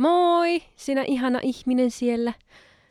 [0.00, 2.32] Moi, sinä ihana ihminen siellä.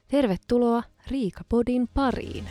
[0.08, 2.46] Tervetuloa Riikapodin pariin.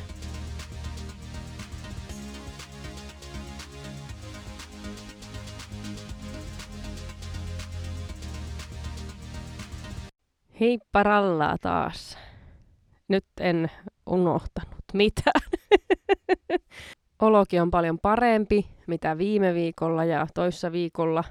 [10.61, 12.19] Heippa rallaa taas.
[13.09, 13.71] Nyt en
[14.07, 15.41] unohtanut mitään.
[17.23, 21.25] Oloki on paljon parempi, mitä viime viikolla ja toissa viikolla.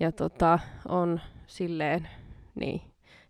[0.00, 0.58] Ja tota,
[0.88, 2.08] on silleen
[2.56, 2.80] niin.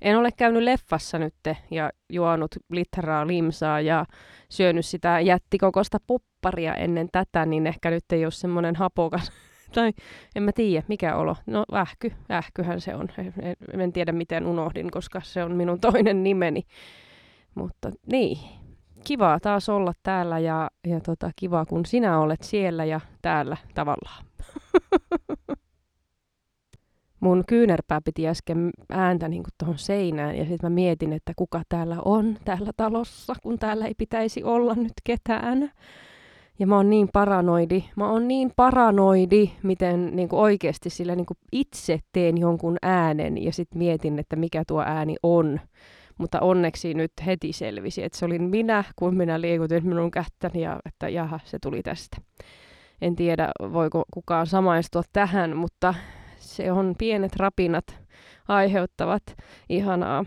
[0.01, 1.35] En ole käynyt leffassa nyt
[1.71, 4.07] ja juonut litraa limsaa ja
[4.49, 9.33] syönyt sitä jättikokosta popparia ennen tätä, niin ehkä nyt ei ole semmoinen hapokas.
[9.75, 9.93] tai
[10.35, 11.37] en mä tiedä, mikä olo.
[11.47, 13.09] No ähky, ähkyhän se on.
[13.73, 16.63] En, en tiedä miten unohdin, koska se on minun toinen nimeni.
[17.55, 18.39] Mutta niin,
[19.05, 24.25] kivaa taas olla täällä ja, ja tota, kiva kun sinä olet siellä ja täällä tavallaan.
[27.27, 31.97] mun kyynärpää piti äsken ääntä niin tuohon seinään ja sitten mä mietin, että kuka täällä
[32.05, 35.71] on täällä talossa, kun täällä ei pitäisi olla nyt ketään.
[36.59, 42.01] Ja mä oon niin paranoidi, mä oon niin paranoidi, miten niin oikeasti sillä niin itse
[42.13, 45.61] teen jonkun äänen ja sitten mietin, että mikä tuo ääni on.
[46.19, 50.79] Mutta onneksi nyt heti selvisi, että se olin minä, kun minä liikutin minun kättäni ja
[50.87, 52.17] että jaha, se tuli tästä.
[53.01, 55.95] En tiedä, voiko kukaan samaistua tähän, mutta
[56.47, 57.87] se on pienet rapinat
[58.49, 59.23] aiheuttavat
[59.69, 60.25] ihanaa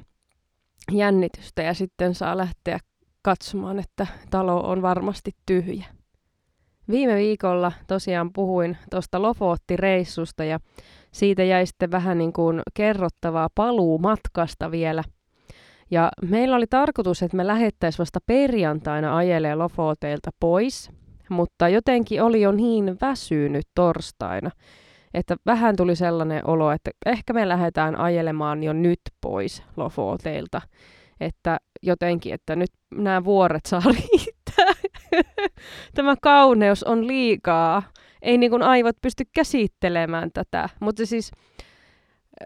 [0.92, 2.80] jännitystä ja sitten saa lähteä
[3.22, 5.86] katsomaan, että talo on varmasti tyhjä.
[6.90, 10.60] Viime viikolla tosiaan puhuin tuosta Lofootti-reissusta ja
[11.12, 15.04] siitä jäi sitten vähän niin kuin kerrottavaa paluumatkasta vielä.
[15.92, 20.92] Ja meillä oli tarkoitus, että me lähettäisiin vasta perjantaina ajelee Lofooteilta pois,
[21.30, 24.52] mutta jotenkin oli jo niin väsynyt torstaina,
[25.14, 30.62] että vähän tuli sellainen olo, että ehkä me lähdetään ajelemaan jo nyt pois Lofoteilta.
[31.20, 34.90] Että jotenkin, että nyt nämä vuoret saa riittää.
[35.96, 37.84] Tämä kauneus on liikaa.
[38.22, 40.70] Ei niin kuin aivot pysty käsittelemään tätä.
[40.80, 41.32] Mutta siis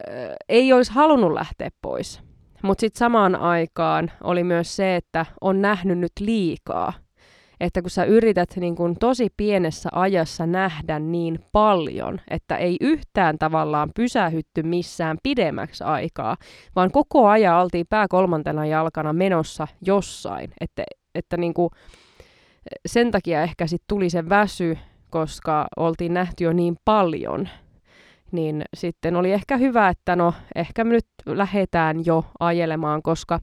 [0.10, 2.22] äh, ei olisi halunnut lähteä pois.
[2.64, 6.94] Mutta sitten samaan aikaan oli myös se, että on nähnyt nyt liikaa
[7.60, 13.38] että kun sä yrität niin kun tosi pienessä ajassa nähdä niin paljon, että ei yhtään
[13.38, 16.38] tavallaan pysähytty missään pidemmäksi aikaa,
[16.76, 20.54] vaan koko ajan oltiin pää kolmantena jalkana menossa jossain.
[20.62, 20.84] Että,
[21.16, 21.70] että niin kuin,
[22.86, 24.78] sen takia ehkä sitten tuli se väsy,
[25.10, 27.50] koska oltiin nähty jo niin paljon,
[28.32, 33.40] niin sitten oli ehkä hyvä, että no ehkä me nyt lähdetään jo ajelemaan, koska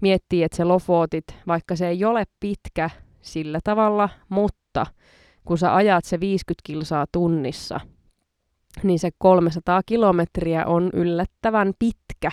[0.00, 2.90] miettii, että se Lofotit, vaikka se ei ole pitkä,
[3.24, 4.86] sillä tavalla, mutta
[5.44, 7.80] kun sä ajat se 50 kilsaa tunnissa,
[8.82, 12.32] niin se 300 kilometriä on yllättävän pitkä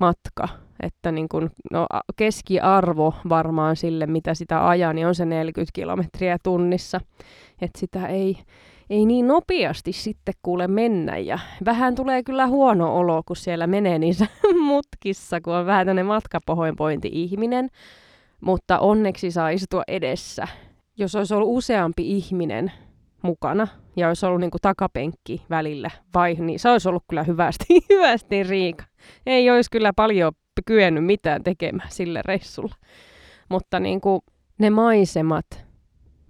[0.00, 0.48] matka.
[0.82, 6.36] Että niin kun, no, keskiarvo varmaan sille, mitä sitä ajaa, niin on se 40 kilometriä
[6.42, 7.00] tunnissa.
[7.60, 8.38] Että sitä ei,
[8.90, 11.18] ei niin nopeasti sitten kuule mennä.
[11.18, 14.26] Ja vähän tulee kyllä huono olo, kun siellä menee niissä
[14.66, 17.68] mutkissa, kun on vähän tämmöinen matkapohoinpointi-ihminen
[18.42, 20.48] mutta onneksi saa istua edessä.
[20.98, 22.72] Jos olisi ollut useampi ihminen
[23.22, 27.64] mukana ja olisi ollut niin kuin takapenkki välillä, vai, niin se olisi ollut kyllä hyvästi,
[27.90, 28.84] hyvästi Riika.
[29.26, 30.32] Ei olisi kyllä paljon
[30.66, 32.74] kyennyt mitään tekemään sillä reissulla.
[33.48, 34.20] Mutta niin kuin
[34.58, 35.46] ne maisemat,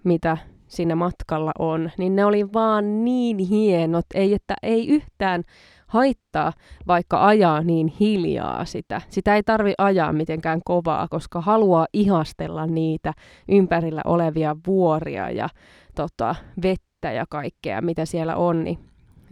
[0.05, 0.37] mitä
[0.69, 5.43] siinä matkalla on, niin ne oli vaan niin hienot, ei, että ei yhtään
[5.93, 6.53] haittaa,
[6.87, 9.01] vaikka ajaa niin hiljaa sitä.
[9.09, 13.13] Sitä ei tarvi ajaa mitenkään kovaa, koska haluaa ihastella niitä
[13.49, 15.49] ympärillä olevia vuoria ja
[15.95, 18.79] tota, vettä ja kaikkea, mitä siellä on, niin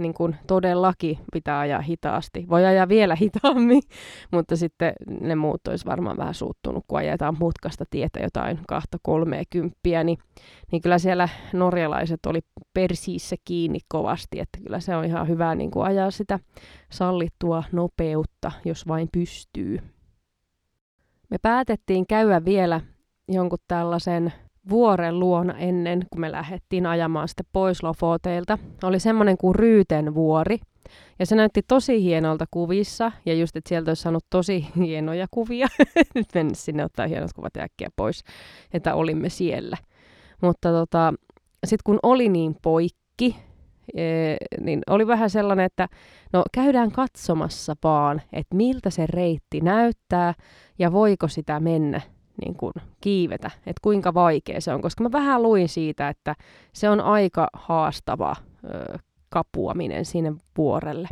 [0.00, 2.47] niin kuin todellakin pitää ajaa hitaasti.
[2.49, 3.83] Voi ajaa vielä hitaammin,
[4.33, 9.43] mutta sitten ne muut olisi varmaan vähän suuttunut, kun ajetaan mutkasta tietä jotain kahta kolmea
[9.50, 10.19] kymppiä, niin,
[10.72, 12.41] niin kyllä siellä norjalaiset oli
[12.75, 16.39] persiissä kiinni kovasti, että kyllä se on ihan hyvä niin kuin ajaa sitä
[16.91, 19.78] sallittua nopeutta, jos vain pystyy.
[21.30, 22.80] Me päätettiin käydä vielä
[23.28, 24.33] jonkun tällaisen
[24.68, 28.59] vuoren luona ennen, kun me lähdettiin ajamaan sitten pois Lofoteilta.
[28.83, 30.59] Oli semmoinen kuin Ryyten vuori.
[31.18, 35.66] Ja se näytti tosi hienolta kuvissa, ja just, että sieltä olisi saanut tosi hienoja kuvia.
[36.15, 38.24] Nyt mennä sinne ottaa hienot kuvat äkkiä pois,
[38.72, 39.77] että olimme siellä.
[40.42, 41.15] Mutta tota,
[41.66, 43.36] sitten kun oli niin poikki,
[43.95, 45.89] e, niin oli vähän sellainen, että
[46.33, 50.34] no käydään katsomassa vaan, että miltä se reitti näyttää
[50.78, 52.01] ja voiko sitä mennä
[52.45, 56.34] niin kuin kiivetä, että kuinka vaikea se on, koska mä vähän luin siitä, että
[56.72, 58.98] se on aika haastava ö,
[59.28, 61.09] kapuaminen sinne vuorelle.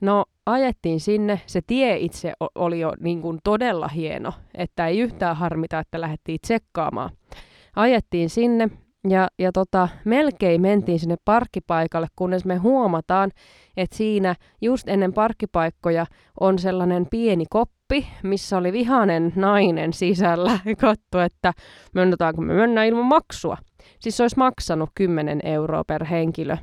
[0.00, 5.36] No ajettiin sinne, se tie itse oli jo niin kuin todella hieno, että ei yhtään
[5.36, 7.10] harmita, että lähdettiin tsekkaamaan.
[7.76, 8.70] Ajettiin sinne
[9.08, 13.30] ja, ja tota, melkein mentiin sinne parkkipaikalle, kunnes me huomataan,
[13.76, 16.06] että siinä just ennen parkkipaikkoja
[16.40, 17.74] on sellainen pieni koppi,
[18.22, 20.58] missä oli vihanen nainen sisällä.
[20.80, 21.52] Katso, että
[21.94, 23.56] myönnetäänkö me mennä ilman maksua.
[24.00, 26.56] Siis se olisi maksanut 10 euroa per henkilö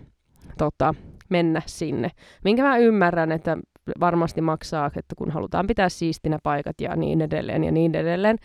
[0.57, 0.95] tota,
[1.29, 2.09] mennä sinne.
[2.43, 3.57] Minkä mä ymmärrän, että
[3.99, 8.37] varmasti maksaa, että kun halutaan pitää siistinä paikat ja niin edelleen ja niin edelleen.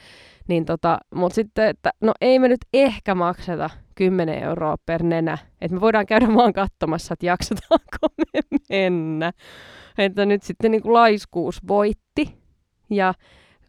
[0.49, 5.39] Niin tota, mutta sitten, että no ei me nyt ehkä makseta 10 euroa per nenä.
[5.61, 9.33] Että me voidaan käydä vaan katsomassa, että jaksetaanko me mennä.
[9.99, 12.46] Että nyt sitten niin kuin laiskuus voitti
[12.91, 13.15] ja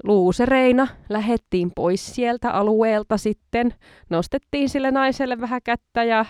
[0.03, 3.73] luusereina lähettiin pois sieltä alueelta sitten.
[4.09, 6.25] Nostettiin sille naiselle vähän kättä ja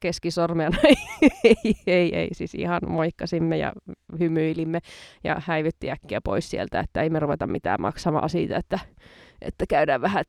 [0.00, 0.70] keskisormea.
[0.84, 0.96] Ei,
[1.44, 3.72] ei, ei, ei, siis ihan moikkasimme ja
[4.18, 4.78] hymyilimme
[5.24, 8.78] ja häivytti äkkiä pois sieltä, että ei me ruveta mitään maksamaan siitä, että,
[9.42, 10.24] että käydään vähän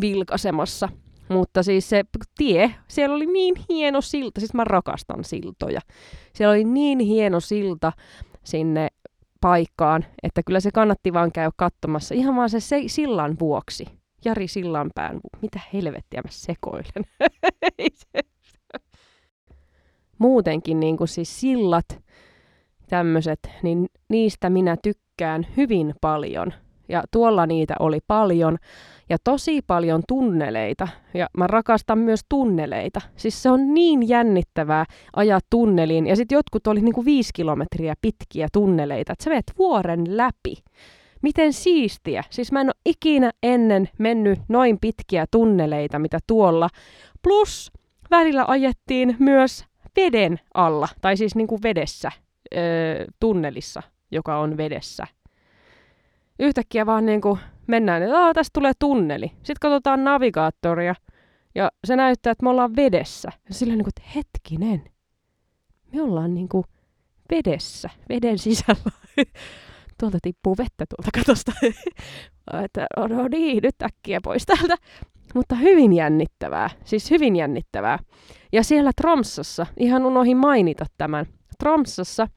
[0.00, 0.88] vilkasemassa.
[1.28, 2.04] Mutta siis se
[2.38, 5.80] tie, siellä oli niin hieno silta, siis mä rakastan siltoja.
[6.32, 7.92] Siellä oli niin hieno silta
[8.44, 8.88] sinne
[9.44, 13.86] paikkaan, että kyllä se kannatti vaan käydä katsomassa ihan vaan se, se sillan vuoksi.
[14.24, 17.04] Jari Sillanpään, mitä helvettiä mä sekoilen.
[20.18, 22.02] Muutenkin niin kuin siis sillat,
[22.88, 26.52] tämmöiset, niin niistä minä tykkään hyvin paljon.
[26.88, 28.58] Ja tuolla niitä oli paljon
[29.08, 30.88] ja tosi paljon tunneleita.
[31.14, 33.00] Ja mä rakastan myös tunneleita.
[33.16, 34.84] Siis se on niin jännittävää
[35.16, 36.06] ajaa tunneliin.
[36.06, 39.12] Ja sitten jotkut oli niinku viisi kilometriä pitkiä tunneleita.
[39.12, 40.56] Että sä menet vuoren läpi.
[41.22, 42.24] Miten siistiä.
[42.30, 46.68] Siis mä en ole ikinä ennen mennyt noin pitkiä tunneleita, mitä tuolla.
[47.22, 47.72] Plus
[48.10, 49.64] välillä ajettiin myös
[49.96, 52.12] veden alla, tai siis niinku vedessä,
[52.56, 55.06] öö, tunnelissa, joka on vedessä
[56.38, 59.26] yhtäkkiä vaan niin kuin mennään, että tästä tulee tunneli.
[59.26, 60.94] Sitten katsotaan navigaattoria
[61.54, 63.32] ja se näyttää, että me ollaan vedessä.
[63.48, 64.84] Ja silleen niin kuin, että hetkinen,
[65.92, 66.64] me ollaan niin kuin
[67.30, 68.90] vedessä, veden sisällä.
[70.00, 71.52] tuolta tippuu vettä tuolta katosta.
[72.64, 74.76] että no, no niin, nyt äkkiä pois täältä.
[75.34, 77.98] Mutta hyvin jännittävää, siis hyvin jännittävää.
[78.52, 81.26] Ja siellä Tromsassa, ihan unohin mainita tämän,
[81.58, 82.28] Tromsassa–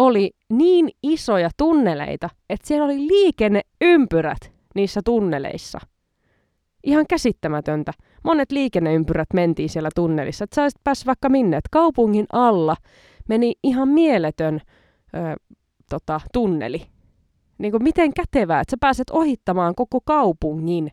[0.00, 5.78] oli niin isoja tunneleita, että siellä oli liikenneympyrät niissä tunneleissa.
[6.84, 7.92] Ihan käsittämätöntä.
[8.24, 10.44] Monet liikenneympyrät mentiin siellä tunnelissa.
[10.44, 11.56] Että sä päässyt vaikka minne.
[11.56, 12.76] Että kaupungin alla
[13.28, 14.60] meni ihan mieletön
[15.14, 15.18] ö,
[15.90, 16.86] tota, tunneli.
[17.58, 20.90] Niin kuin miten kätevää, että sä pääset ohittamaan koko kaupungin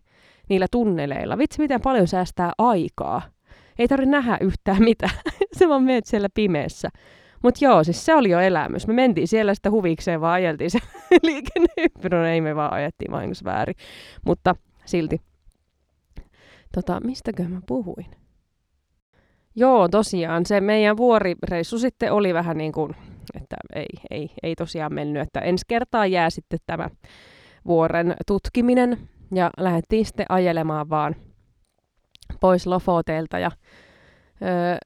[0.49, 1.37] niillä tunneleilla.
[1.37, 3.21] Vitsi, miten paljon säästää aikaa.
[3.79, 5.13] Ei tarvitse nähdä yhtään mitään.
[5.57, 6.89] se vaan meet siellä pimeässä.
[7.43, 8.87] Mutta joo, siis se oli jo elämys.
[8.87, 10.79] Me mentiin siellä sitä huvikseen, vaan ajeltiin se
[11.23, 12.19] liikenneympyrä.
[12.19, 13.75] No ei me vaan ajettiin vahingossa väärin.
[14.25, 14.55] Mutta
[14.85, 15.21] silti.
[16.73, 18.05] Tota, mistäkö mä puhuin?
[19.55, 22.95] Joo, tosiaan se meidän vuorireissu sitten oli vähän niin kuin,
[23.35, 26.89] että ei, ei, ei tosiaan mennyt, että ensi kertaa jää sitten tämä
[27.65, 28.97] vuoren tutkiminen
[29.35, 31.15] ja lähdettiin sitten ajelemaan vaan
[32.39, 33.51] pois Lofoteelta ja
[34.41, 34.77] öö,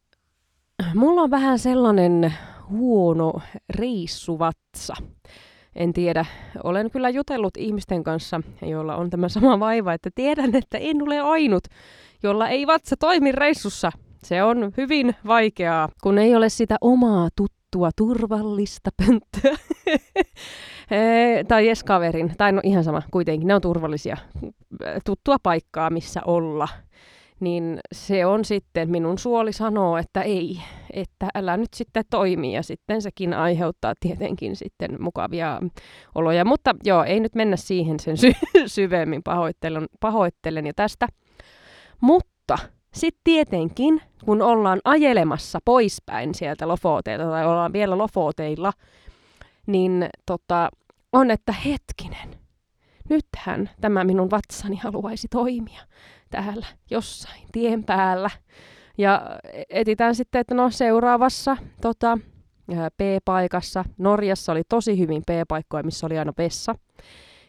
[0.95, 2.33] mulla on vähän sellainen
[2.69, 3.33] huono
[3.69, 4.93] reissuvatsa.
[5.75, 6.25] En tiedä,
[6.63, 11.19] olen kyllä jutellut ihmisten kanssa, joilla on tämä sama vaiva, että tiedän, että en ole
[11.19, 11.63] ainut,
[12.23, 13.91] jolla ei vatsa toimi reissussa.
[14.23, 19.57] Se on hyvin vaikeaa, kun ei ole sitä omaa tuttua, turvallista pönttöä.
[21.47, 24.17] tai eskaverin, tai no ihan sama, kuitenkin ne on turvallisia,
[25.05, 26.67] tuttua paikkaa, missä olla
[27.41, 30.59] niin se on sitten, minun suoli sanoo, että ei,
[30.93, 35.59] että älä nyt sitten toimi ja sitten sekin aiheuttaa tietenkin sitten mukavia
[36.15, 36.45] oloja.
[36.45, 38.33] Mutta joo, ei nyt mennä siihen sen sy-
[38.65, 41.07] syvemmin, pahoittelen, pahoittelen jo tästä.
[42.01, 42.57] Mutta
[42.93, 48.73] sitten tietenkin, kun ollaan ajelemassa poispäin sieltä Lofoteilta tai ollaan vielä Lofoteilla,
[49.67, 50.69] niin tota,
[51.13, 52.29] on, että hetkinen,
[53.09, 55.81] nythän tämä minun vatsani haluaisi toimia
[56.31, 58.29] täällä jossain tien päällä.
[58.97, 62.17] Ja etitään sitten, että no seuraavassa tota,
[62.97, 66.75] P-paikassa, Norjassa oli tosi hyvin P-paikkoja, missä oli aina vessa,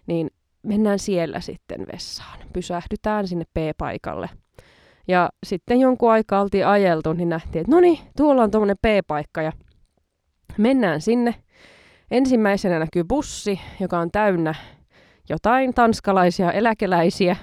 [0.07, 0.31] niin
[0.63, 2.39] mennään siellä sitten vessaan.
[2.53, 4.29] Pysähdytään sinne P-paikalle.
[5.09, 9.43] Ja sitten jonkun aikaa oltiin ajeltu, niin nähtiin, että no niin, tuolla on tuommoinen P-paikka
[9.43, 9.53] ja
[10.59, 11.35] mennään sinne.
[12.11, 14.55] Ensimmäisenä näkyy bussi, joka on täynnä
[15.29, 17.37] jotain tanskalaisia eläkeläisiä,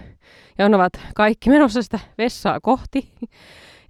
[0.59, 3.11] ja on ovat kaikki menossa sitä vessaa kohti.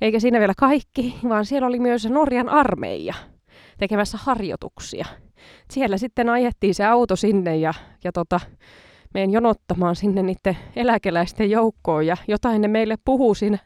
[0.02, 3.14] Eikä siinä vielä kaikki, vaan siellä oli myös Norjan armeija
[3.78, 5.06] tekemässä harjoituksia.
[5.72, 7.74] siellä sitten ajettiin se auto sinne ja,
[8.04, 8.40] ja tota,
[9.14, 13.58] meidän jonottamaan sinne niiden eläkeläisten joukkoon ja jotain ne meille puhuu siinä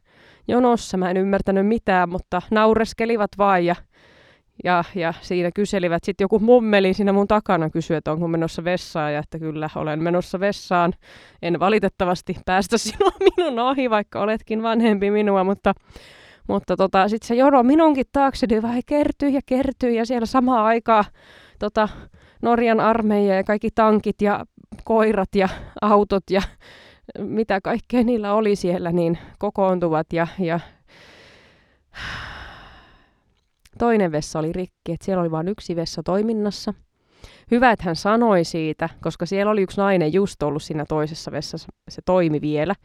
[0.47, 0.97] jonossa.
[0.97, 3.75] Mä en ymmärtänyt mitään, mutta naureskelivat vaan ja,
[4.63, 6.03] ja, ja siinä kyselivät.
[6.03, 10.03] Sitten joku mummeli siinä mun takana kysyi, että onko menossa vessaan ja että kyllä olen
[10.03, 10.93] menossa vessaan.
[11.41, 15.73] En valitettavasti päästä sinua minun ohi, vaikka oletkin vanhempi minua, mutta
[16.47, 21.05] mutta tota, sitten se jono minunkin taakseni vähän kertyy ja kertyy ja siellä samaan aikaan
[21.59, 21.89] tota,
[22.41, 24.45] Norjan armeija ja kaikki tankit ja
[24.83, 25.49] koirat ja
[25.81, 26.41] autot ja
[27.19, 30.59] mitä kaikkea niillä oli siellä, niin kokoontuvat ja, ja
[33.83, 36.73] toinen vessa oli rikki, että siellä oli vain yksi vessa toiminnassa.
[37.51, 41.67] Hyvä, että hän sanoi siitä, koska siellä oli yksi nainen just ollut siinä toisessa vessassa,
[41.89, 42.75] se toimi vielä.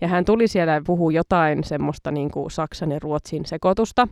[0.00, 4.08] Ja hän tuli siellä ja puhui jotain semmoista niin kuin Saksan ja Ruotsin sekoitusta.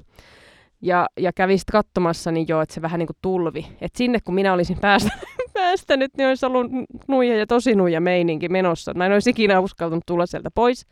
[0.83, 3.67] Ja, ja kävi sitten katsomassa niin jo, että se vähän niin kuin tulvi.
[3.81, 5.11] Että sinne kun minä olisin päästä,
[5.55, 6.67] päästänyt, niin olisi ollut
[7.09, 8.95] nuija ja tosi nuija meininki menossa.
[8.95, 10.87] Mä en olisi ikinä uskaltanut tulla sieltä pois.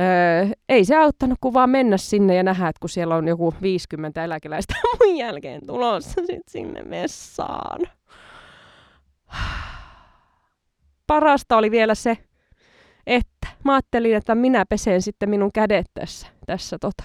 [0.00, 3.54] Öö, ei se auttanut kuin vaan mennä sinne ja nähdä, että kun siellä on joku
[3.62, 4.74] 50 eläkeläistä
[5.06, 7.80] mun jälkeen tulossa sit sinne messaan.
[11.06, 12.18] Parasta oli vielä se,
[13.06, 17.04] että mä ajattelin, että minä pesen sitten minun kädet tässä, tässä tota.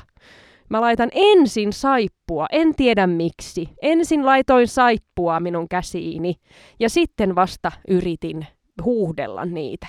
[0.70, 3.70] Mä laitan ensin saippua, en tiedä miksi.
[3.82, 6.36] Ensin laitoin saippua minun käsiini
[6.80, 8.48] ja sitten vasta yritin
[8.84, 9.88] huuhdella niitä.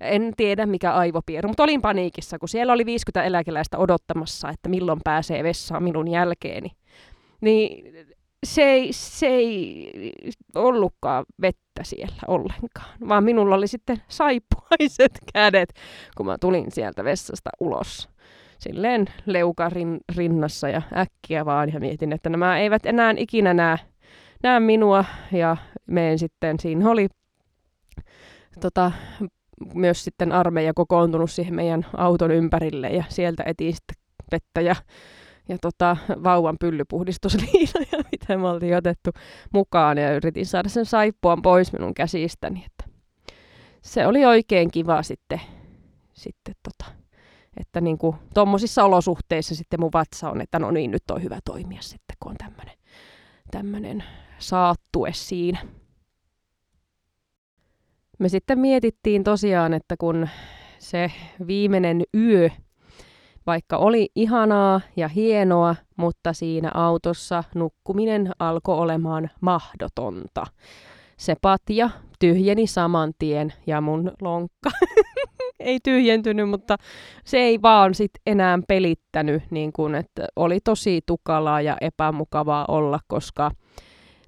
[0.00, 5.00] En tiedä mikä aivopieru, mutta olin paniikissa, kun siellä oli 50 eläkeläistä odottamassa, että milloin
[5.04, 6.70] pääsee vessaan minun jälkeeni.
[7.40, 7.94] Niin
[8.46, 9.92] se ei, se ei
[10.54, 15.72] ollutkaan vettä siellä ollenkaan, vaan minulla oli sitten saippuaiset kädet,
[16.16, 18.08] kun mä tulin sieltä vessasta ulos.
[18.58, 23.76] Silleen leukarin rinnassa ja äkkiä vaan ja mietin, että nämä eivät enää ikinä näe,
[24.42, 27.08] näe minua ja meen sitten, siinä oli
[28.60, 28.92] tota,
[29.74, 33.96] myös sitten armeija kokoontunut siihen meidän auton ympärille ja sieltä etiin sitten
[34.32, 34.76] vettä ja,
[35.48, 39.10] ja tota, vauvan pyllypuhdistusliinoja, mitä me oltiin otettu
[39.52, 42.64] mukaan ja yritin saada sen saippuan pois minun käsistäni.
[42.66, 42.96] Että
[43.82, 45.40] se oli oikein kiva sitten,
[46.12, 46.92] sitten tota,
[47.56, 51.38] että niin kuin tuommoisissa olosuhteissa sitten mun vatsa on, että no niin, nyt on hyvä
[51.44, 52.36] toimia sitten, kun on
[53.50, 54.04] tämmöinen
[54.38, 55.58] saattue siinä.
[58.20, 60.28] Me sitten mietittiin tosiaan, että kun
[60.78, 61.12] se
[61.46, 62.48] viimeinen yö,
[63.46, 70.46] vaikka oli ihanaa ja hienoa, mutta siinä autossa nukkuminen alkoi olemaan mahdotonta.
[71.16, 74.70] Se patja tyhjeni saman tien ja mun lonkka
[75.60, 76.76] ei tyhjentynyt, mutta
[77.24, 83.00] se ei vaan sit enää pelittänyt, niin kun, että oli tosi tukalaa ja epämukavaa olla,
[83.08, 83.50] koska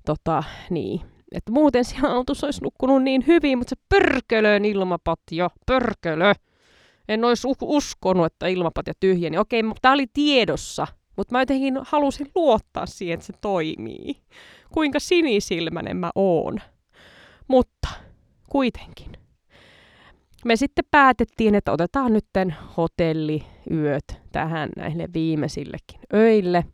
[0.06, 6.32] tota, niin, että muuten siellä autossa olisi nukkunut niin hyvin, mutta se pörkölön ilmapatja, pörkölö.
[7.08, 9.38] En olisi uskonut, että ilmapatja tyhjeni.
[9.38, 10.86] Okei, tämä oli tiedossa,
[11.16, 14.16] mutta mä jotenkin halusin luottaa siihen, että se toimii.
[14.72, 16.60] Kuinka sinisilmäinen mä oon.
[17.48, 17.88] Mutta
[18.48, 19.12] kuitenkin.
[20.44, 26.64] Me sitten päätettiin, että otetaan nytten hotelliyöt tähän näille viimeisillekin öille.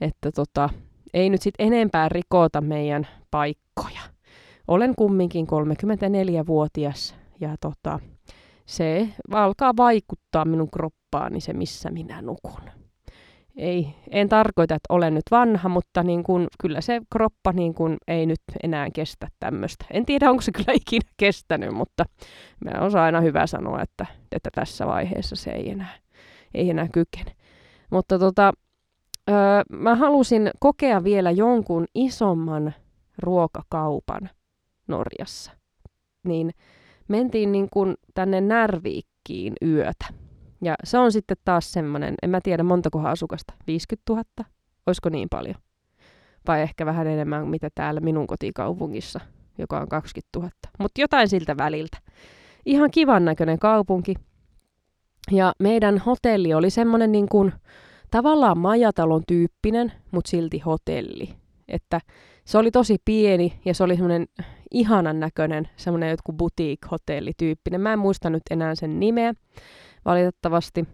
[0.00, 0.70] Että tota,
[1.14, 4.00] ei nyt sitten enempää rikota meidän paikkoja.
[4.68, 7.98] Olen kumminkin 34-vuotias ja tota,
[8.66, 12.60] se alkaa vaikuttaa minun kroppaani se, missä minä nukun.
[13.56, 17.96] Ei, en tarkoita, että olen nyt vanha, mutta niin kun, kyllä se kroppa niin kun,
[18.08, 19.84] ei nyt enää kestä tämmöistä.
[19.90, 22.04] En tiedä, onko se kyllä ikinä kestänyt, mutta
[22.80, 25.94] on aina hyvä sanoa, että, että tässä vaiheessa se ei enää,
[26.54, 27.36] ei enää kykene.
[27.90, 28.52] Mutta tota,
[29.30, 29.36] öö,
[29.72, 32.74] mä halusin kokea vielä jonkun isomman
[33.18, 34.30] ruokakaupan
[34.88, 35.52] Norjassa.
[36.24, 36.50] Niin
[37.08, 40.06] mentiin niin kuin tänne Närviikkiin yötä.
[40.62, 44.24] Ja se on sitten taas semmoinen, en mä tiedä montakohan asukasta, 50 000,
[44.86, 45.54] olisiko niin paljon?
[46.46, 49.20] Vai ehkä vähän enemmän mitä täällä minun kotikaupungissa,
[49.58, 50.50] joka on 20 000.
[50.78, 51.98] Mutta jotain siltä väliltä.
[52.66, 54.14] Ihan kivan näköinen kaupunki.
[55.30, 57.52] Ja meidän hotelli oli semmoinen niin kuin,
[58.14, 61.34] tavallaan majatalon tyyppinen, mutta silti hotelli.
[61.68, 62.00] Että
[62.44, 64.26] se oli tosi pieni ja se oli semmoinen
[64.70, 67.80] ihanan näköinen, semmoinen joku boutique-hotellityyppinen.
[67.80, 69.34] Mä en muista nyt enää sen nimeä,
[70.04, 70.84] valitettavasti.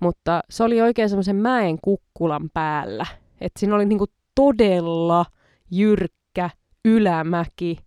[0.00, 3.06] Mutta se oli oikein semmoisen mäen kukkulan päällä.
[3.40, 5.26] Että siinä oli niinku todella
[5.70, 6.50] jyrkkä
[6.84, 7.78] ylämäki,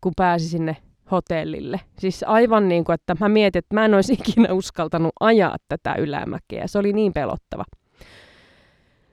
[0.00, 0.76] kun pääsi sinne
[1.12, 1.80] hotellille.
[1.98, 5.94] Siis aivan niin kuin, että mä mietin, että mä en olisi ikinä uskaltanut ajaa tätä
[5.94, 6.66] ylämäkeä.
[6.66, 7.64] Se oli niin pelottava.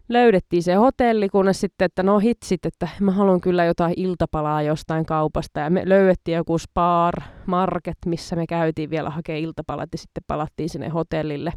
[0.10, 5.06] löydettiin se hotelli, kunnes sitten, että no hitsit, että mä haluan kyllä jotain iltapalaa jostain
[5.06, 5.60] kaupasta.
[5.60, 7.14] Ja me löydettiin joku Spar
[7.46, 11.54] Market, missä me käytiin vielä hakemaan iltapalat ja sitten palattiin sinne hotellille.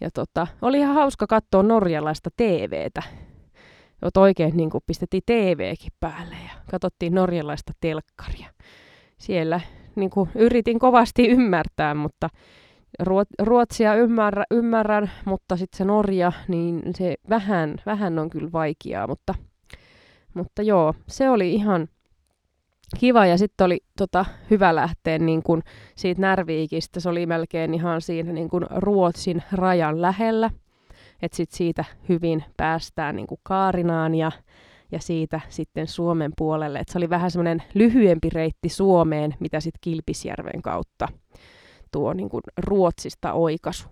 [0.00, 3.02] Ja tota, oli ihan hauska katsoa norjalaista TVtä.
[4.02, 8.50] Jot oikein niin kuin pistettiin TVkin päälle ja katsottiin norjalaista telkkaria.
[9.24, 9.60] Siellä
[9.96, 12.28] niin kuin yritin kovasti ymmärtää, mutta
[13.38, 19.34] Ruotsia ymmärrä, ymmärrän, mutta sitten se Norja, niin se vähän, vähän on kyllä vaikeaa, mutta,
[20.34, 21.88] mutta joo, se oli ihan
[22.98, 25.62] kiva ja sitten oli tota, hyvä lähteä niin kun
[25.96, 30.50] siitä Närviikistä, se oli melkein ihan siinä niin kun Ruotsin rajan lähellä,
[31.22, 34.32] että sitten siitä hyvin päästään niin Kaarinaan ja,
[34.92, 39.78] ja siitä sitten Suomen puolelle, että se oli vähän semmoinen lyhyempi reitti Suomeen, mitä sitten
[39.80, 41.08] Kilpisjärven kautta
[41.92, 43.88] tuo niin kuin Ruotsista oikasu.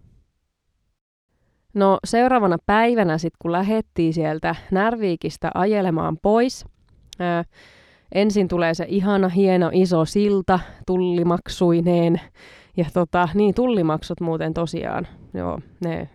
[1.74, 6.64] No seuraavana päivänä sitten kun lähettiin sieltä Närviikistä ajelemaan pois,
[7.18, 7.44] ää,
[8.12, 12.20] ensin tulee se ihana hieno iso silta tullimaksuineen.
[12.76, 16.08] Ja tota, niin tullimaksut muuten tosiaan, joo, ne,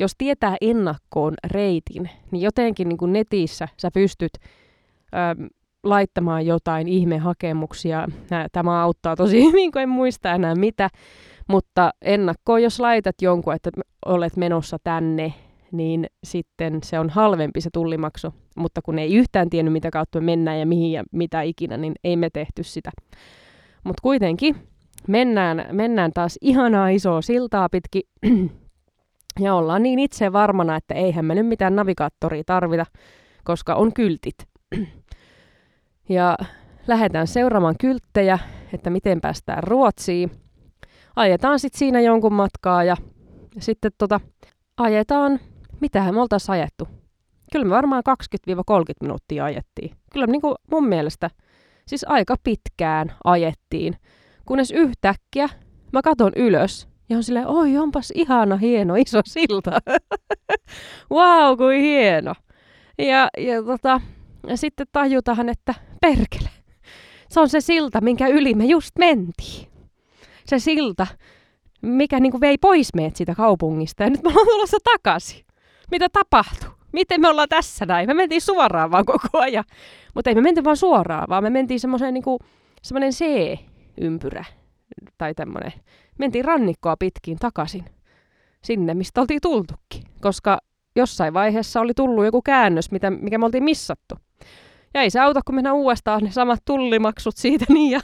[0.00, 4.32] jos tietää ennakkoon reitin, niin jotenkin niin kuin netissä sä pystyt
[5.14, 5.48] äm,
[5.84, 8.06] laittamaan jotain ihmehakemuksia.
[8.52, 10.88] Tämä auttaa tosi hyvin, kun en muista enää mitä.
[11.48, 13.70] Mutta ennakkoon, jos laitat jonkun, että
[14.06, 15.34] olet menossa tänne,
[15.72, 18.34] niin sitten se on halvempi se tullimaksu.
[18.56, 21.94] Mutta kun ei yhtään tiennyt, mitä kautta me mennään ja mihin ja mitä ikinä, niin
[22.04, 22.90] ei me tehty sitä.
[23.84, 24.56] Mutta kuitenkin
[25.08, 28.02] mennään, mennään taas ihanaa isoa siltaa pitkin.
[29.38, 32.86] ja ollaan niin itse varmana, että eihän me nyt mitään navigaattoria tarvita,
[33.44, 34.34] koska on kyltit.
[36.08, 36.36] Ja
[36.86, 38.38] lähdetään seuraamaan kylttejä,
[38.72, 40.30] että miten päästään Ruotsiin.
[41.16, 42.96] Ajetaan sitten siinä jonkun matkaa ja,
[43.58, 44.20] sitten tota,
[44.76, 45.40] ajetaan,
[45.80, 46.88] mitähän me oltaisiin ajettu.
[47.52, 48.14] Kyllä me varmaan 20-30
[49.00, 49.96] minuuttia ajettiin.
[50.12, 51.30] Kyllä niin kuin mun mielestä
[51.86, 53.96] siis aika pitkään ajettiin,
[54.46, 55.48] kunnes yhtäkkiä
[55.92, 59.70] mä katon ylös ja on silleen, oi onpas ihana, hieno, iso silta.
[61.14, 62.34] wow, kuin hieno.
[62.98, 64.00] Ja, ja tota,
[64.46, 66.50] ja sitten tajutaan, että perkele,
[67.28, 69.70] se on se silta, minkä yli me just mentiin.
[70.46, 71.06] Se silta,
[71.82, 74.02] mikä niin kuin vei pois meidät siitä kaupungista.
[74.02, 75.44] Ja nyt me ollaan tulossa takaisin.
[75.90, 76.70] Mitä tapahtui?
[76.92, 78.08] Miten me ollaan tässä näin?
[78.08, 79.64] Me mentiin suoraan vaan koko ajan.
[80.14, 82.24] Mutta ei me menty vaan suoraan, vaan me mentiin semmoiseen niin
[82.82, 84.44] semmoinen C-ympyrä.
[85.18, 85.72] Tai tämmöinen.
[86.20, 87.84] Mentiin rannikkoa pitkin takaisin.
[88.64, 90.02] Sinne, mistä oltiin tultukin.
[90.20, 90.58] Koska
[90.96, 94.14] jossain vaiheessa oli tullut joku käännös, mitä, mikä me oltiin missattu.
[94.94, 98.00] Ja ei se auta, kun mennään uudestaan ne samat tullimaksut siitä niin ja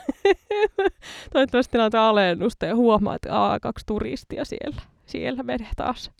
[1.32, 6.10] toivottavasti näitä alennusta ja huomaa, että aa, kaksi turistia siellä, siellä menee taas.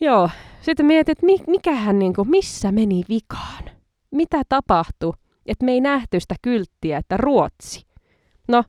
[0.00, 3.64] Joo, sitten mietin, että mikähän, niin kuin, missä meni vikaan?
[4.10, 5.12] Mitä tapahtui,
[5.46, 7.86] että me ei nähty sitä kylttiä, että Ruotsi?
[8.48, 8.64] No,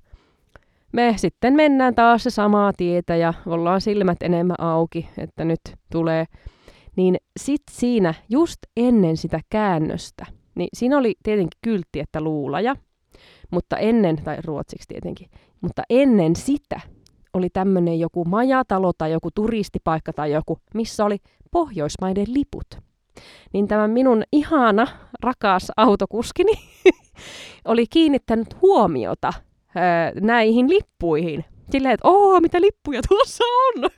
[0.91, 6.25] me sitten mennään taas se samaa tietä ja ollaan silmät enemmän auki, että nyt tulee.
[6.95, 10.25] Niin sit siinä just ennen sitä käännöstä–
[10.59, 12.75] niin siinä oli tietenkin kyltti, että luulaja,
[13.51, 15.29] mutta ennen, tai ruotsiksi tietenkin,
[15.61, 16.81] mutta ennen sitä
[17.33, 21.17] oli tämmöinen joku majatalo tai joku turistipaikka tai joku, missä oli
[21.51, 22.67] Pohjoismaiden liput.
[23.53, 24.87] Niin tämä minun ihana,
[25.23, 26.53] rakas autokuskini
[27.65, 29.33] oli kiinnittänyt huomiota
[30.21, 33.89] näihin lippuihin silleen, että oo, mitä lippuja tuossa on.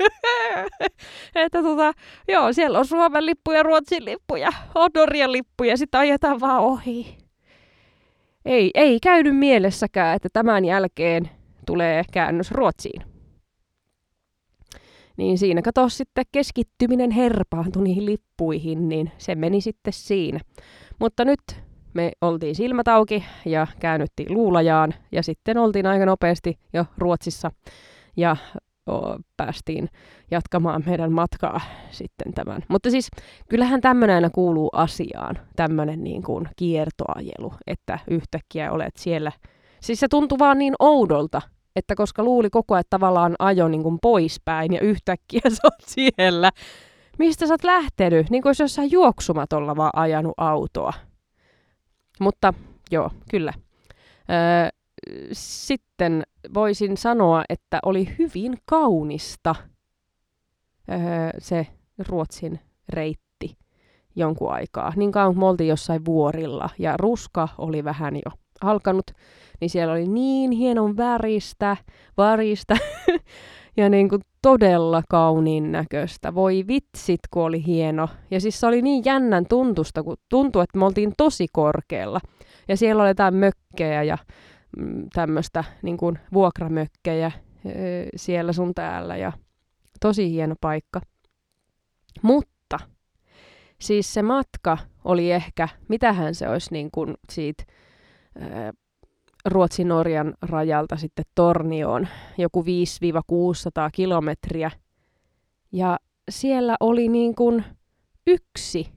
[1.35, 1.93] että tota,
[2.27, 7.17] joo, siellä on Suomen lippuja, Ruotsin lippuja, on Norjan lippuja, sitten ajetaan vaan ohi.
[8.45, 11.29] Ei, ei käynyt mielessäkään, että tämän jälkeen
[11.65, 13.01] tulee käännös Ruotsiin.
[15.17, 20.39] Niin siinä kato sitten keskittyminen herpaantui niihin lippuihin, niin se meni sitten siinä.
[20.99, 21.39] Mutta nyt
[21.93, 27.51] me oltiin silmät auki ja käännyttiin luulajaan ja sitten oltiin aika nopeasti jo Ruotsissa
[28.17, 28.35] ja
[28.89, 29.89] o, päästiin
[30.31, 32.63] jatkamaan meidän matkaa sitten tämän.
[32.67, 33.09] Mutta siis
[33.49, 39.31] kyllähän tämmöinen aina kuuluu asiaan, tämmöinen niin kuin kiertoajelu, että yhtäkkiä olet siellä.
[39.81, 41.41] Siis se tuntuu vaan niin oudolta,
[41.75, 46.51] että koska luuli koko ajan tavallaan ajo niin kuin poispäin ja yhtäkkiä sä oot siellä.
[47.19, 48.29] Mistä sä oot lähtenyt?
[48.29, 50.93] Niin kuin jos jossain juoksumatolla vaan ajanut autoa.
[52.19, 52.53] Mutta
[52.91, 53.53] joo, kyllä.
[54.29, 54.69] Öö,
[55.31, 59.55] sitten voisin sanoa, että oli hyvin kaunista
[60.91, 60.97] öö,
[61.39, 61.67] se
[62.07, 63.57] Ruotsin reitti
[64.15, 64.93] jonkun aikaa.
[64.95, 69.11] Niin kauan kun me oltiin jossain vuorilla ja ruska oli vähän jo alkanut,
[69.61, 71.77] niin siellä oli niin hienon väristä,
[72.17, 72.75] varista
[73.77, 76.35] ja niin kuin todella kauniin näköistä.
[76.35, 78.09] Voi vitsit, kun oli hieno.
[78.31, 82.19] Ja siis se oli niin jännän tuntusta, kun tuntui, että me oltiin tosi korkealla.
[82.67, 84.17] Ja siellä oli jotain mökkejä ja
[84.77, 87.31] mm, tämmöistä niin kuin vuokramökkejä
[88.15, 89.17] siellä sun täällä.
[89.17, 89.31] Ja
[89.99, 91.01] tosi hieno paikka.
[92.21, 92.77] Mutta
[93.81, 97.63] siis se matka oli ehkä, mitähän se olisi niin kuin siitä
[99.45, 102.65] Ruotsin-Norjan rajalta sitten Tornioon, joku 5-600
[103.91, 104.71] kilometriä.
[105.71, 105.99] Ja
[106.29, 107.63] siellä oli niin kuin
[108.27, 108.91] yksi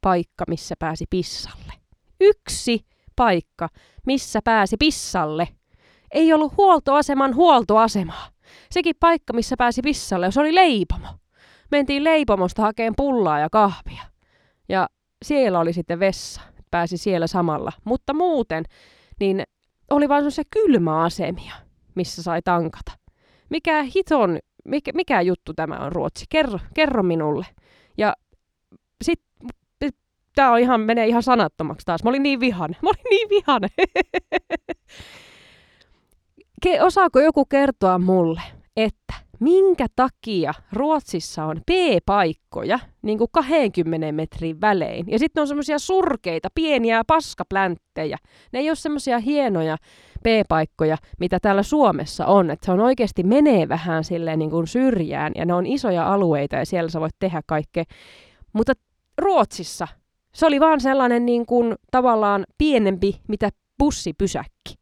[0.00, 1.72] paikka, missä pääsi pissalle.
[2.20, 3.68] Yksi paikka,
[4.06, 5.48] missä pääsi pissalle.
[6.10, 8.28] Ei ollut huoltoaseman huoltoasemaa.
[8.70, 11.08] Sekin paikka, missä pääsi pissalle, se oli leipomo.
[11.70, 14.02] Mentiin leipomosta hakeen pullaa ja kahvia.
[14.68, 14.88] Ja
[15.24, 16.40] siellä oli sitten vessa.
[16.70, 17.72] Pääsi siellä samalla.
[17.84, 18.64] Mutta muuten,
[19.20, 19.42] niin
[19.90, 21.54] oli vaan sellaisia kylmäasemia,
[21.94, 22.92] missä sai tankata.
[23.50, 26.24] Mikä hiton, mikä, mikä juttu tämä on Ruotsi?
[26.28, 27.46] Kerro, kerro minulle.
[27.98, 28.14] Ja
[29.04, 29.20] sit
[30.36, 32.04] tämä on ihan, menee ihan sanattomaksi taas.
[32.04, 32.70] Mä olin niin vihan.
[32.82, 33.62] Mä olin niin vihan.
[36.62, 38.40] Ke, osaako joku kertoa mulle,
[38.76, 45.06] että minkä takia Ruotsissa on P-paikkoja niin kuin 20 metrin välein.
[45.08, 48.18] Ja sitten on semmoisia surkeita, pieniä paskaplänttejä.
[48.52, 49.76] Ne ei ole semmoisia hienoja
[50.22, 52.50] P-paikkoja, mitä täällä Suomessa on.
[52.50, 56.56] Että se on oikeasti menee vähän silleen niin kuin syrjään ja ne on isoja alueita
[56.56, 57.84] ja siellä sä voit tehdä kaikkea.
[58.52, 58.72] Mutta
[59.18, 59.88] Ruotsissa
[60.34, 64.74] se oli vaan sellainen niin kuin tavallaan pienempi, mitä bussipysäkki.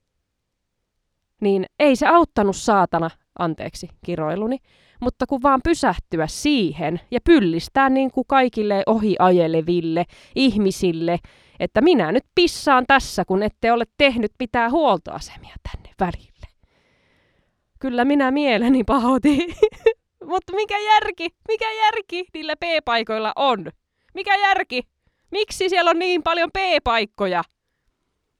[1.40, 4.58] Niin ei se auttanut saatana anteeksi kiroiluni,
[5.00, 11.18] mutta kun vaan pysähtyä siihen ja pyllistää niin kuin kaikille ohiajeleville ihmisille,
[11.60, 16.46] että minä nyt pissaan tässä, kun ette ole tehnyt mitään huoltoasemia tänne välille.
[17.80, 19.54] Kyllä minä mieleni pahoitin.
[20.30, 23.66] mutta mikä järki, mikä järki niillä P-paikoilla on?
[24.14, 24.82] Mikä järki?
[25.30, 27.44] Miksi siellä on niin paljon P-paikkoja?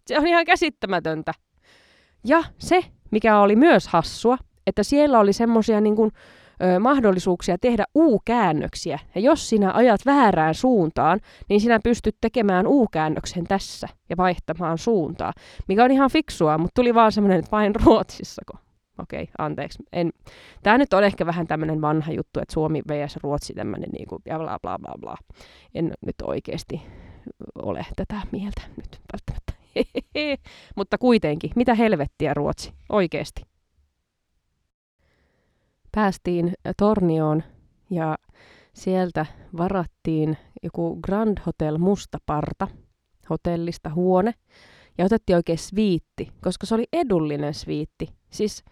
[0.06, 1.32] Se on ihan käsittämätöntä.
[2.24, 6.10] Ja se, mikä oli myös hassua, että siellä oli semmoisia niin kuin,
[6.62, 8.98] ö, mahdollisuuksia tehdä U-käännöksiä.
[9.14, 15.32] Ja jos sinä ajat väärään suuntaan, niin sinä pystyt tekemään U-käännöksen tässä ja vaihtamaan suuntaa.
[15.68, 18.52] Mikä on ihan fiksua, mutta tuli vaan semmoinen, että vain Ruotsissako.
[18.98, 19.78] Okei, okay, anteeksi.
[19.92, 20.10] En.
[20.62, 23.16] Tämä nyt on ehkä vähän tämmöinen vanha juttu, että Suomi vs.
[23.22, 25.16] Ruotsi tämmöinen niin kuin, bla bla bla bla.
[25.74, 26.82] En nyt oikeasti
[27.54, 29.52] ole tätä mieltä nyt välttämättä.
[30.76, 33.42] Mutta kuitenkin, mitä helvettiä Ruotsi, oikeasti
[35.94, 37.42] päästiin Tornioon
[37.90, 38.18] ja
[38.72, 39.26] sieltä
[39.56, 42.68] varattiin joku Grand Hotel Mustaparta
[43.30, 44.34] hotellista huone
[44.98, 48.08] ja otettiin oikein sviitti, koska se oli edullinen sviitti.
[48.30, 48.64] Siis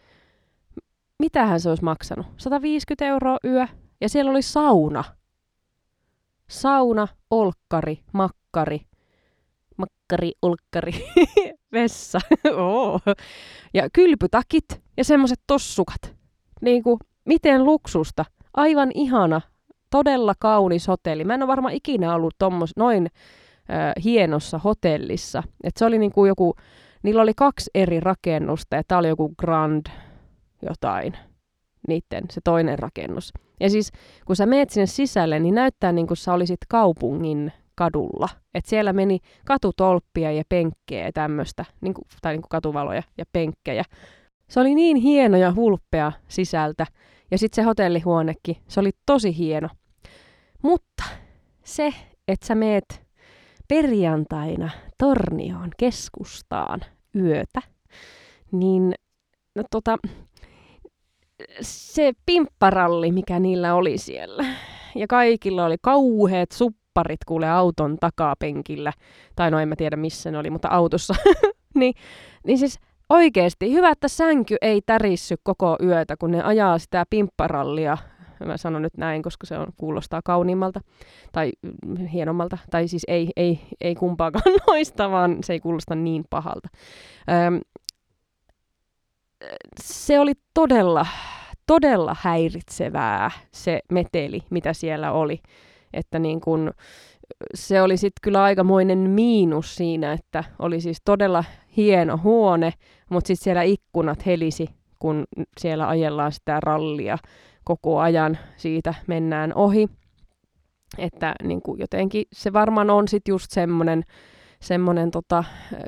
[1.18, 2.26] mitähän se olisi maksanut?
[2.37, 3.66] 150 euroa yö
[4.00, 5.04] ja siellä oli sauna.
[6.48, 8.80] Sauna, olkkari, makkari,
[9.76, 10.92] makkari, olkkari,
[11.72, 12.18] vessa,
[12.56, 13.00] Oo.
[13.74, 16.16] ja kylpytakit ja semmoiset tossukat.
[16.61, 18.24] Niin kuin miten luksusta.
[18.54, 19.40] Aivan ihana,
[19.90, 21.24] todella kaunis hotelli.
[21.24, 23.06] Mä en ole varmaan ikinä ollut tommos, noin
[23.70, 25.42] äh, hienossa hotellissa.
[25.64, 26.54] Et se oli niinku joku,
[27.02, 29.87] niillä oli kaksi eri rakennusta ja tää oli joku Grand
[30.68, 31.16] jotain,
[31.88, 33.32] niiden se toinen rakennus.
[33.61, 33.92] Ja siis
[34.26, 38.28] kun sä meet sinne sisälle, niin näyttää niin kuin sä olisit kaupungin kadulla.
[38.54, 43.24] Et siellä meni katutolppia ja penkkejä ja tämmöistä, niin kuin, tai niin kuin katuvaloja ja
[43.32, 43.85] penkkejä.
[44.52, 46.86] Se oli niin hieno ja hulppea sisältä.
[47.30, 49.68] Ja sitten se hotellihuonekin, se oli tosi hieno.
[50.62, 51.04] Mutta
[51.64, 51.94] se,
[52.28, 53.02] että sä meet
[53.68, 56.80] perjantaina Tornioon keskustaan
[57.16, 57.62] yötä,
[58.52, 58.94] niin
[59.54, 59.98] no tota,
[61.60, 64.44] se pimpparalli, mikä niillä oli siellä,
[64.94, 68.92] ja kaikilla oli kauheat supparit kuule auton takapenkillä,
[69.36, 71.14] tai no en mä tiedä missä ne oli, mutta autossa,
[71.74, 71.94] niin,
[72.46, 72.78] niin siis
[73.12, 77.98] oikeasti hyvä, että sänky ei tärissy koko yötä, kun ne ajaa sitä pimpparallia.
[78.44, 80.81] Mä sanon nyt näin, koska se on, kuulostaa kauniimmalta
[81.33, 81.53] tai
[82.12, 82.59] hienommalta.
[82.70, 86.68] Tai siis ei, ei, ei kumpaakaan noista, vaan se ei kuulosta niin pahalta.
[87.46, 87.61] Öm,
[89.81, 91.07] se oli todella,
[91.66, 95.40] todella häiritsevää se meteli, mitä siellä oli.
[95.92, 96.72] Että niin kun,
[97.55, 101.44] se oli sitten kyllä aikamoinen miinus siinä, että oli siis todella
[101.77, 102.72] hieno huone,
[103.12, 105.25] mutta sitten siellä ikkunat helisi, kun
[105.61, 107.18] siellä ajellaan sitä rallia
[107.64, 109.88] koko ajan, siitä mennään ohi.
[110.98, 114.03] Että niin kuin jotenkin se varmaan on sitten just semmoinen
[114.62, 115.44] semmoinen tota,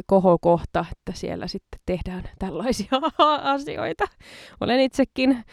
[0.07, 2.89] kohokohta, että siellä sitten tehdään tällaisia
[3.55, 4.05] asioita.
[4.61, 5.45] Olen itsekin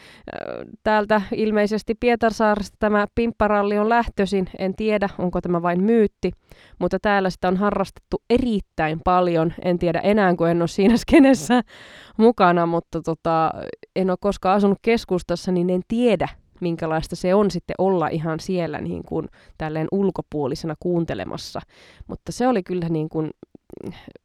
[0.82, 4.48] täältä ilmeisesti Pietarsaaresta tämä pimpparalli on lähtöisin.
[4.58, 6.30] En tiedä, onko tämä vain myytti,
[6.78, 9.52] mutta täällä sitä on harrastettu erittäin paljon.
[9.64, 11.62] En tiedä enää, kun en ole siinä skenessä
[12.16, 13.50] mukana, mutta tota,
[13.96, 16.28] en ole koskaan asunut keskustassa, niin en tiedä,
[16.62, 21.60] minkälaista se on sitten olla ihan siellä niin kuin tälleen ulkopuolisena kuuntelemassa.
[22.06, 23.30] Mutta se oli kyllä niin kuin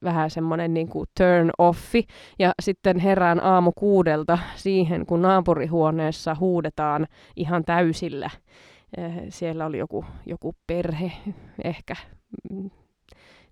[0.03, 2.07] vähän semmoinen niin kuin turn offi.
[2.39, 8.29] Ja sitten herään aamu kuudelta siihen, kun naapurihuoneessa huudetaan ihan täysillä.
[8.97, 11.11] Eh, siellä oli joku, joku perhe
[11.63, 11.93] ehkä
[12.51, 12.69] mm,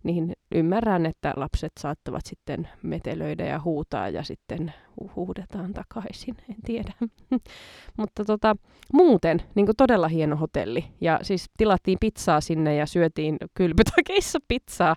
[0.06, 4.74] niin ymmärrän, että lapset saattavat sitten metelöidä ja huutaa ja sitten
[5.16, 6.94] huudetaan takaisin, en tiedä.
[7.98, 8.56] Mutta tota,
[8.94, 10.86] muuten niin kuin todella hieno hotelli.
[11.02, 14.96] Ja siis tilattiin pizzaa sinne ja syötiin kylpytakeissa pizzaa.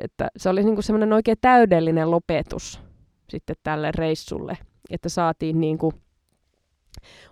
[0.00, 2.80] Että se oli niin semmoinen oikein täydellinen lopetus
[3.28, 4.58] sitten tälle reissulle.
[4.90, 5.94] Että saatiin niin kuin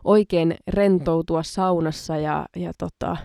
[0.04, 3.16] oikein rentoutua saunassa ja, ja, tota,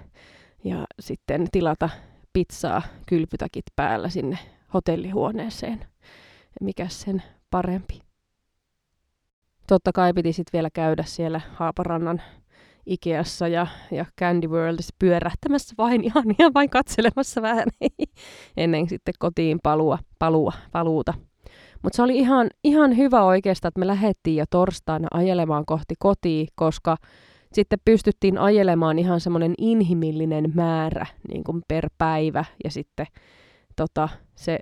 [0.63, 1.89] ja sitten tilata
[2.37, 4.37] pizzaa kylpytakit päällä sinne
[4.73, 5.85] hotellihuoneeseen.
[6.61, 8.01] Mikä sen parempi.
[9.67, 12.21] Totta kai piti sitten vielä käydä siellä Haaparannan
[12.85, 17.67] Ikeassa ja, ja Candy Worldissa pyörähtämässä vain ihan, ihan vain katselemassa vähän
[18.57, 21.13] ennen sitten kotiin palua, palua, paluuta.
[21.83, 26.47] Mutta se oli ihan, ihan hyvä oikeastaan, että me lähdettiin jo torstaina ajelemaan kohti kotiin,
[26.55, 26.97] koska
[27.53, 33.05] sitten pystyttiin ajelemaan ihan semmoinen inhimillinen määrä niin kuin per päivä ja sitten
[33.75, 34.59] tota, se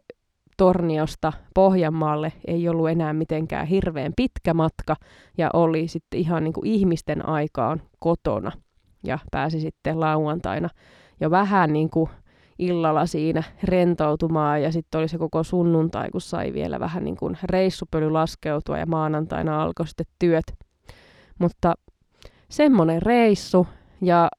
[0.58, 4.95] Torniosta Pohjanmaalle ei ollut enää mitenkään hirveän pitkä matka
[5.38, 8.52] ja oli sitten ihan niin kuin ihmisten aikaan kotona
[9.04, 10.69] ja pääsi sitten lauantaina
[11.21, 12.10] jo vähän niin kuin
[12.60, 17.38] illalla siinä rentoutumaan ja sitten oli se koko sunnuntai, kun sai vielä vähän niin kuin
[17.43, 20.45] reissupöly laskeutua ja maanantaina alkoi sitten työt.
[21.39, 21.74] Mutta
[22.50, 23.68] semmoinen reissu
[24.02, 24.30] ja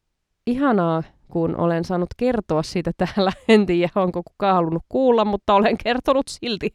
[0.47, 3.33] ihanaa, kun olen saanut kertoa siitä täällä.
[3.49, 6.71] En tiedä, onko kukaan halunnut kuulla, mutta olen kertonut silti.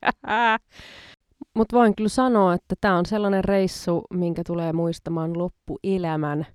[1.58, 6.46] mutta voin kyllä sanoa, että tämä on sellainen reissu, minkä tulee muistamaan loppuelämän.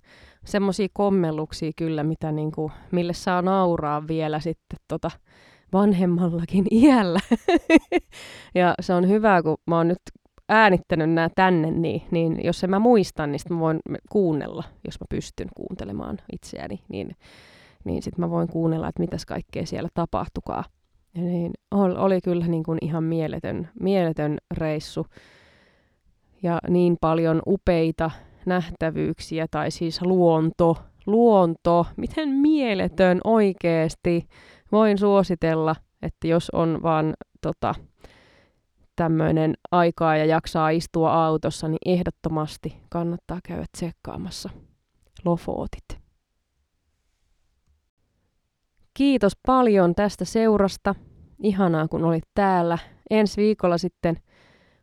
[0.45, 5.11] Semmoisia kommelluksia kyllä, mitä niinku, mille saa nauraa vielä sitten tota
[5.73, 7.19] vanhemmallakin iällä.
[8.55, 10.01] ja se on hyvä, kun mä oon nyt
[10.49, 13.79] äänittänyt nämä tänne, niin, niin jos en mä muistan, niin mä voin
[14.09, 17.15] kuunnella, jos mä pystyn kuuntelemaan itseäni, niin,
[17.83, 20.63] niin sitten mä voin kuunnella, että mitäs kaikkea siellä tapahtukaa.
[21.15, 25.05] Ja niin, oli kyllä niin kuin ihan mieletön, mieletön reissu
[26.43, 28.11] ja niin paljon upeita
[28.45, 34.27] nähtävyyksiä, tai siis luonto, luonto, miten mieletön oikeasti.
[34.71, 37.75] Voin suositella, että jos on vaan tota,
[38.97, 44.49] tämmöinen aikaa ja jaksaa istua autossa, niin ehdottomasti kannattaa käydä tsekkaamassa
[45.25, 46.07] Lofootit.
[48.93, 50.95] Kiitos paljon tästä seurasta.
[51.43, 52.77] Ihanaa, kun olit täällä.
[53.09, 54.17] Ensi viikolla sitten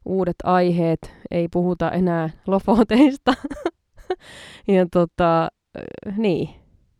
[0.04, 1.14] uudet aiheet.
[1.30, 3.34] Ei puhuta enää Lofooteista.
[4.68, 5.48] ja tota,
[6.16, 6.48] niin,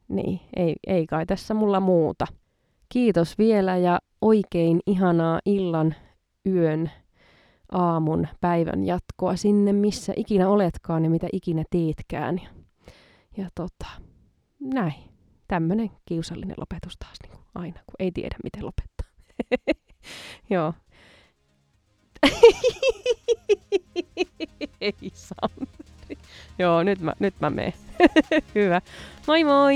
[0.09, 2.27] niin ei, ei kai tässä mulla muuta.
[2.89, 5.95] Kiitos vielä ja oikein ihanaa illan,
[6.47, 6.91] yön
[7.75, 12.41] aamun, päivän jatkoa sinne, missä ikinä oletkaan ja mitä ikinä teetkään.
[12.43, 12.49] Ja,
[13.37, 13.87] ja tota,
[14.61, 14.95] näin.
[15.49, 19.07] Tämmöinen kiusallinen lopetus taas niin kuin aina, kun ei tiedä, miten lopettaa.
[20.51, 20.73] Joo.
[24.81, 26.19] ei Samri.
[26.59, 27.73] Joo, nyt mä, nyt mä menen.
[28.55, 28.81] Hyvä.
[29.27, 29.75] Moi moi!